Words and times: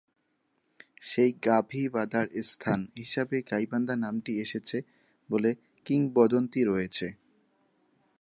সেই 1.01 1.31
গাভী 1.45 1.83
বাধার 1.89 2.27
স্থান 2.43 2.79
হিসাবে 2.97 3.37
গাইবান্ধা 3.51 3.95
নামটি 3.95 4.31
এসেছে 4.39 4.77
বলে 5.29 5.51
কিংবদন্তী 5.85 6.61
রয়েছে। 6.63 7.07